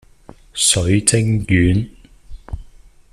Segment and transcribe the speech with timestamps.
[0.55, 1.87] 水晶丸